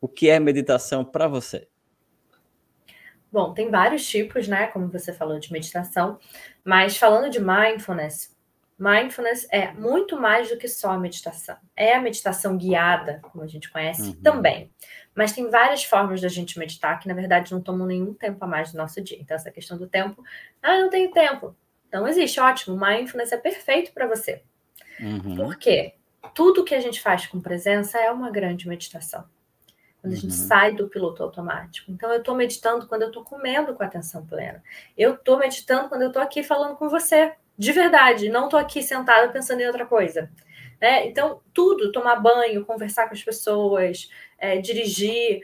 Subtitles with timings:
[0.00, 1.68] O que é meditação para você?
[3.30, 4.68] Bom, tem vários tipos, né?
[4.68, 6.18] Como você falou de meditação,
[6.64, 8.34] mas falando de mindfulness,
[8.78, 11.56] mindfulness é muito mais do que só a meditação.
[11.76, 14.22] É a meditação guiada, como a gente conhece, uhum.
[14.22, 14.72] também.
[15.14, 18.46] Mas tem várias formas da gente meditar que, na verdade, não tomam nenhum tempo a
[18.46, 19.18] mais do nosso dia.
[19.20, 20.22] Então, essa questão do tempo,
[20.62, 21.54] ah, não tenho tempo.
[21.92, 22.78] Não existe, ótimo.
[22.78, 24.42] Mindfulness é perfeito para você.
[25.00, 25.36] Uhum.
[25.36, 25.94] Por quê?
[26.34, 29.24] Tudo que a gente faz com presença é uma grande meditação.
[30.08, 30.46] Quando a gente uhum.
[30.46, 31.90] sai do piloto automático.
[31.90, 34.62] Então, eu estou meditando quando eu estou comendo com atenção plena.
[34.96, 37.34] Eu estou meditando quando eu estou aqui falando com você.
[37.56, 38.28] De verdade.
[38.28, 40.30] Não estou aqui sentada pensando em outra coisa.
[40.80, 41.06] Né?
[41.06, 44.08] Então, tudo, tomar banho, conversar com as pessoas,
[44.38, 45.42] é, dirigir,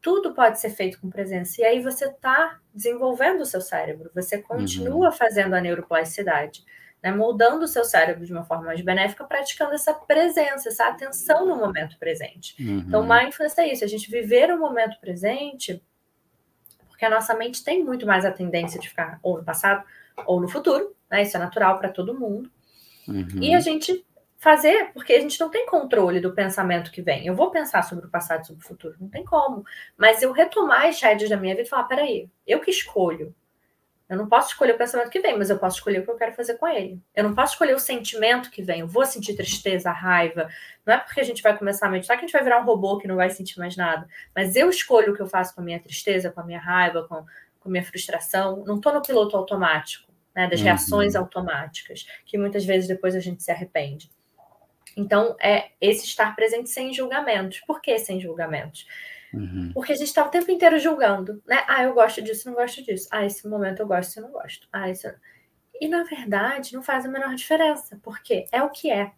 [0.00, 1.60] tudo pode ser feito com presença.
[1.60, 5.12] E aí você está desenvolvendo o seu cérebro, você continua uhum.
[5.12, 6.64] fazendo a neuroplasticidade
[7.02, 11.46] né, moldando o seu cérebro de uma forma mais benéfica, praticando essa presença, essa atenção
[11.46, 12.54] no momento presente.
[12.60, 12.84] Uhum.
[12.86, 15.82] Então, mindfulness é isso, a gente viver o momento presente,
[16.88, 19.84] porque a nossa mente tem muito mais a tendência de ficar ou no passado
[20.26, 21.22] ou no futuro, né?
[21.22, 22.50] Isso é natural para todo mundo.
[23.06, 23.40] Uhum.
[23.40, 24.04] E a gente
[24.36, 27.26] fazer, porque a gente não tem controle do pensamento que vem.
[27.26, 29.64] Eu vou pensar sobre o passado, sobre o futuro, não tem como.
[29.96, 33.34] Mas eu retomar as rédeas da minha vida e falar: peraí, eu que escolho
[34.08, 36.16] eu não posso escolher o pensamento que vem, mas eu posso escolher o que eu
[36.16, 36.98] quero fazer com ele.
[37.14, 38.80] Eu não posso escolher o sentimento que vem.
[38.80, 40.48] Eu vou sentir tristeza, raiva.
[40.86, 42.64] Não é porque a gente vai começar a meditar que a gente vai virar um
[42.64, 44.08] robô que não vai sentir mais nada.
[44.34, 47.06] Mas eu escolho o que eu faço com a minha tristeza, com a minha raiva,
[47.06, 47.16] com,
[47.60, 48.64] com a minha frustração.
[48.64, 50.64] Não estou no piloto automático, né, das uhum.
[50.64, 54.10] reações automáticas, que muitas vezes depois a gente se arrepende.
[54.96, 57.60] Então, é esse estar presente sem julgamentos.
[57.60, 58.86] Por que sem julgamentos?
[59.32, 59.70] Uhum.
[59.74, 61.64] Porque a gente está o tempo inteiro julgando, né?
[61.66, 63.08] Ah, eu gosto disso, não gosto disso.
[63.10, 64.68] Ah, esse momento eu gosto, eu não gosto.
[64.72, 65.06] Ah, isso.
[65.80, 69.12] E na verdade não faz a menor diferença, porque é o que é.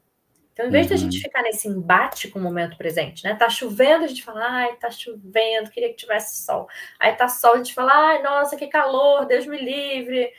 [0.52, 0.88] Então, em vez uhum.
[0.88, 3.34] de a gente ficar nesse embate com o momento presente, né?
[3.34, 6.68] Tá chovendo, a gente fala, ai, tá chovendo, queria que tivesse sol.
[6.98, 10.30] Aí tá sol, a gente fala, ai, nossa, que calor, Deus me livre.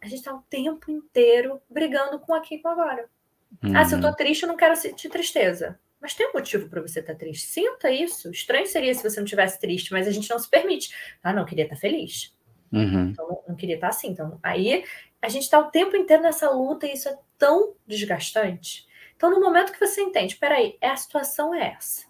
[0.00, 3.08] A gente tá o tempo inteiro brigando com aqui e com agora.
[3.62, 3.76] Uhum.
[3.76, 4.14] Ah, se eu tô uhum.
[4.14, 5.78] triste, eu não quero sentir tristeza.
[6.02, 7.46] Mas tem um motivo para você estar tá triste.
[7.46, 8.28] Sinta isso.
[8.28, 10.92] Estranho seria se você não tivesse triste, mas a gente não se permite.
[11.22, 12.36] Ah, não, queria estar tá feliz.
[12.72, 13.10] Uhum.
[13.10, 14.08] Então, não queria estar tá assim.
[14.08, 14.84] Então, aí
[15.22, 18.84] a gente está o tempo inteiro nessa luta e isso é tão desgastante.
[19.14, 22.04] Então, no momento que você entende, peraí, é a situação é essa.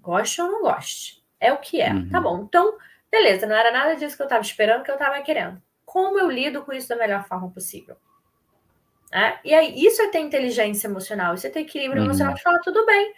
[0.00, 1.24] Goste ou não goste.
[1.38, 1.92] É o que é.
[1.92, 2.08] Uhum.
[2.10, 2.42] Tá bom.
[2.42, 2.76] Então,
[3.08, 5.62] beleza, não era nada disso que eu estava esperando, que eu estava querendo.
[5.84, 7.96] Como eu lido com isso da melhor forma possível?
[9.14, 9.38] Né?
[9.44, 12.06] E aí, isso é ter inteligência emocional, isso é ter equilíbrio uhum.
[12.06, 13.14] emocional de falar, tudo bem.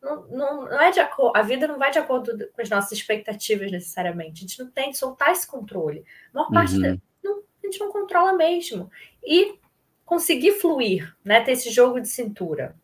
[0.00, 2.92] Não, não, não é de acordo, a vida não vai de acordo com as nossas
[2.92, 4.38] expectativas necessariamente.
[4.38, 6.02] A gente não tem que soltar esse controle.
[6.32, 6.80] A maior parte uhum.
[6.80, 8.90] da, não, a gente não controla mesmo.
[9.22, 9.58] E
[10.06, 11.42] conseguir fluir, né?
[11.42, 12.74] Ter esse jogo de cintura.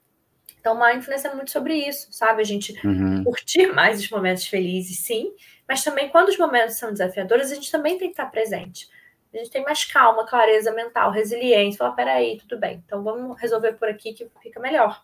[0.61, 2.43] Então, mindfulness é muito sobre isso, sabe?
[2.43, 3.25] A gente uhum.
[3.25, 5.33] curtir mais os momentos felizes, sim,
[5.67, 8.89] mas também quando os momentos são desafiadores, a gente também tem que estar presente
[9.35, 11.79] a gente tem mais calma, clareza mental, resiliência.
[11.79, 15.03] Falar, peraí, tudo bem, então vamos resolver por aqui que fica melhor.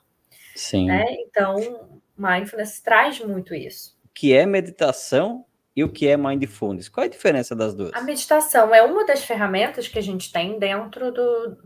[0.54, 0.86] Sim.
[0.86, 1.04] Né?
[1.20, 3.98] Então, mindfulness traz muito isso.
[4.04, 6.88] O que é meditação e o que é mindfulness?
[6.88, 7.92] Qual é a diferença das duas?
[7.94, 11.56] A meditação é uma das ferramentas que a gente tem dentro do,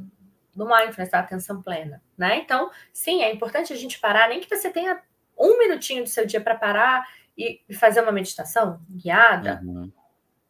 [0.55, 2.39] do mindfulness, da atenção plena, né?
[2.39, 5.01] Então, sim, é importante a gente parar, nem que você tenha
[5.39, 7.05] um minutinho do seu dia para parar
[7.37, 9.61] e fazer uma meditação guiada.
[9.65, 9.91] Uhum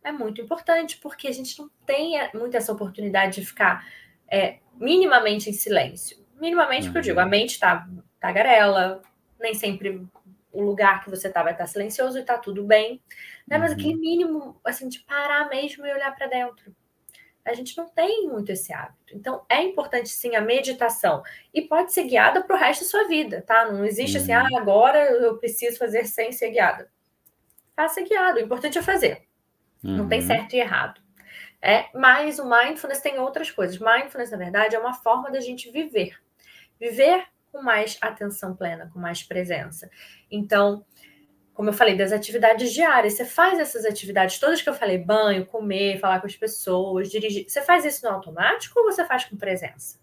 [0.05, 3.89] é muito importante, porque a gente não tem é, muito essa oportunidade de ficar
[4.31, 6.23] é, minimamente em silêncio.
[6.39, 7.31] Minimamente, porque eu digo, a uhum.
[7.31, 7.89] mente está
[8.21, 9.01] tagarela,
[9.41, 10.07] nem sempre
[10.53, 13.01] o lugar que você está vai estar tá silencioso e está tudo bem,
[13.49, 13.59] né?
[13.59, 14.01] Mas aquele uhum.
[14.01, 16.75] mínimo, assim, de parar mesmo e olhar para dentro.
[17.45, 19.15] A gente não tem muito esse hábito.
[19.15, 21.23] Então, é importante sim a meditação.
[21.53, 23.71] E pode ser guiada para o resto da sua vida, tá?
[23.71, 26.91] Não existe assim, ah, agora eu preciso fazer sem ser guiada.
[27.77, 28.39] Faça guiado.
[28.39, 29.27] O importante é fazer.
[29.85, 29.99] Uhum.
[29.99, 30.27] Não tem uhum.
[30.27, 31.01] certo e errado.
[31.61, 33.79] É, mas o mindfulness tem outras coisas.
[33.79, 36.19] Mindfulness, na verdade, é uma forma da gente viver.
[36.79, 39.89] Viver com mais atenção plena, com mais presença.
[40.31, 40.85] Então,
[41.55, 45.47] como eu falei, das atividades diárias, você faz essas atividades todas que eu falei, banho,
[45.47, 47.49] comer, falar com as pessoas, dirigir.
[47.49, 49.99] Você faz isso no automático ou você faz com presença?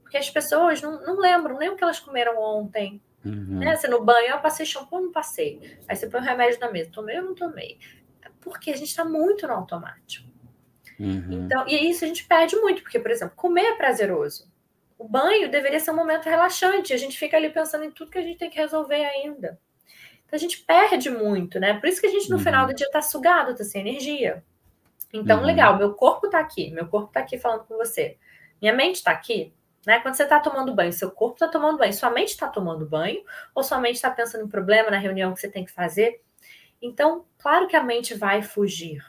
[0.00, 3.02] Porque as pessoas não, não lembram nem o que elas comeram ontem.
[3.24, 3.58] Uhum.
[3.58, 3.74] Né?
[3.74, 5.78] Você no banho, eu passei shampoo, não passei.
[5.88, 7.78] Aí você põe o remédio na mesa, tomei ou não tomei?
[8.40, 10.28] Porque a gente está muito no automático.
[10.98, 11.44] Uhum.
[11.44, 14.52] Então, e isso a gente perde muito, porque, por exemplo, comer é prazeroso.
[14.98, 18.18] O banho deveria ser um momento relaxante, a gente fica ali pensando em tudo que
[18.18, 19.58] a gente tem que resolver ainda.
[20.24, 21.74] Então a gente perde muito, né?
[21.74, 22.42] Por isso que a gente no uhum.
[22.42, 24.42] final do dia tá sugado, tá sem energia.
[25.12, 25.46] Então, uhum.
[25.46, 28.16] legal, meu corpo tá aqui, meu corpo tá aqui falando com você.
[28.60, 29.52] Minha mente tá aqui,
[29.86, 30.00] Né?
[30.00, 33.22] Quando você está tomando banho, seu corpo está tomando banho, sua mente está tomando banho,
[33.54, 36.22] ou sua mente está pensando em problema na reunião que você tem que fazer.
[36.84, 39.02] Então, claro que a mente vai fugir,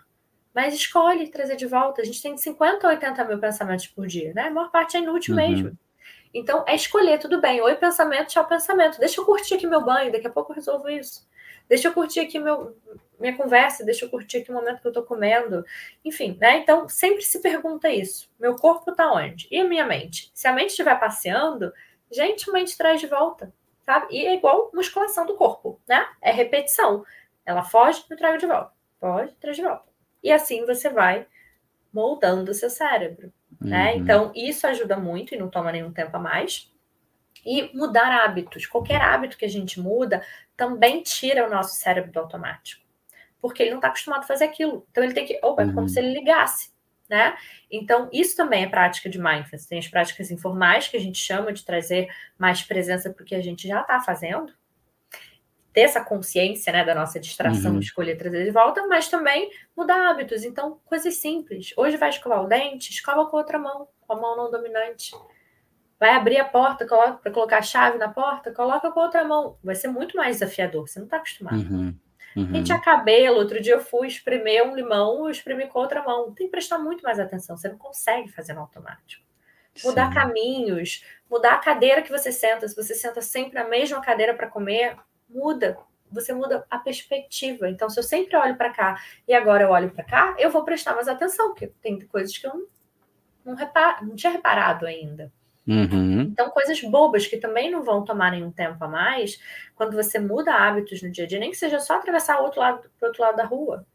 [0.54, 2.02] mas escolhe trazer de volta.
[2.02, 4.44] A gente tem 50 ou 80 mil pensamentos por dia, né?
[4.44, 5.42] A maior parte é inútil uhum.
[5.42, 5.78] mesmo.
[6.34, 7.62] Então, é escolher, tudo bem.
[7.62, 8.98] Oi, pensamento, tchau, pensamento.
[8.98, 11.28] Deixa eu curtir aqui meu banho, daqui a pouco eu resolvo isso.
[11.68, 12.78] Deixa eu curtir aqui meu,
[13.20, 15.66] minha conversa, deixa eu curtir aqui o momento que eu tô comendo.
[16.04, 16.60] Enfim, né?
[16.60, 18.30] Então, sempre se pergunta isso.
[18.40, 19.50] Meu corpo tá onde?
[19.52, 20.32] E a minha mente?
[20.34, 21.74] Se a mente estiver passeando,
[22.10, 23.54] gentilmente traz de volta,
[23.86, 24.08] sabe?
[24.12, 26.08] E é igual musculação do corpo, né?
[26.22, 27.04] É repetição.
[27.46, 28.72] Ela foge, eu trago de volta.
[29.00, 29.86] Foge, traz de volta.
[30.24, 31.28] E assim você vai
[31.94, 33.32] moldando o seu cérebro,
[33.62, 33.94] né?
[33.94, 34.00] Uhum.
[34.00, 36.72] Então, isso ajuda muito e não toma nenhum tempo a mais.
[37.46, 38.66] E mudar hábitos.
[38.66, 40.26] Qualquer hábito que a gente muda
[40.58, 42.84] também tira o nosso cérebro do automático.
[43.40, 44.86] Porque ele não está acostumado a fazer aquilo.
[44.90, 45.40] Então ele tem que.
[45.44, 45.88] Opa, é como uhum.
[45.88, 46.74] se ele ligasse.
[47.08, 47.38] Né?
[47.72, 49.68] Então, isso também é prática de mindfulness.
[49.68, 53.68] Tem as práticas informais, que a gente chama de trazer mais presença porque a gente
[53.68, 54.52] já está fazendo.
[55.76, 57.80] Ter essa consciência né, da nossa distração, uhum.
[57.80, 60.46] escolher trazer de volta, mas também mudar hábitos.
[60.46, 61.74] Então, coisas simples.
[61.76, 65.12] Hoje vai escovar o dente, escova com a outra mão, com a mão não dominante.
[66.00, 69.58] Vai abrir a porta para colocar a chave na porta, coloca com a outra mão.
[69.62, 71.58] Vai ser muito mais desafiador, você não está acostumado.
[71.58, 71.94] Uhum.
[72.38, 72.64] Uhum.
[72.82, 76.34] Cabelo, outro dia eu fui espremer um limão, eu espremi com a outra mão.
[76.34, 79.26] Tem que prestar muito mais atenção, você não consegue fazer no automático.
[79.84, 80.14] Mudar Sim.
[80.14, 82.66] caminhos, mudar a cadeira que você senta.
[82.66, 84.96] Se você senta sempre na mesma cadeira para comer,
[85.30, 85.78] muda.
[86.12, 87.70] Você muda a perspectiva.
[87.70, 90.64] Então, se eu sempre olho para cá e agora eu olho para cá, eu vou
[90.64, 92.66] prestar mais atenção, porque tem coisas que eu não,
[93.44, 95.32] não, reparo, não tinha reparado ainda.
[95.68, 96.22] Uhum.
[96.22, 99.40] Então, coisas bobas que também não vão tomar nenhum tempo a mais,
[99.76, 102.60] quando você muda hábitos no dia a dia, nem que seja só atravessar o outro
[102.60, 103.86] lado, pro outro lado da rua,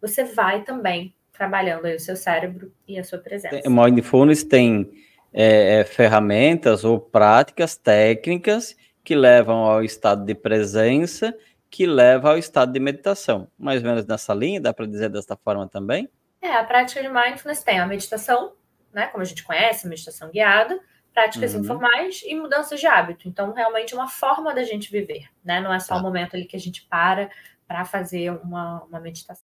[0.00, 3.68] você vai também trabalhando aí o seu cérebro e a sua presença.
[3.68, 4.90] O Mindfulness tem
[5.32, 11.36] é, é, ferramentas ou práticas técnicas que levam ao estado de presença,
[11.70, 13.48] que leva ao estado de meditação.
[13.58, 16.08] Mais ou menos nessa linha, dá para dizer desta forma também?
[16.42, 18.52] É, a prática de mindfulness tem a meditação,
[18.92, 20.80] né, como a gente conhece, meditação guiada,
[21.12, 21.60] práticas uhum.
[21.60, 23.28] informais e mudanças de hábito.
[23.28, 25.60] Então, realmente é uma forma da gente viver, né?
[25.60, 26.02] Não é só o tá.
[26.02, 27.30] momento ali que a gente para
[27.66, 29.49] para fazer uma, uma meditação.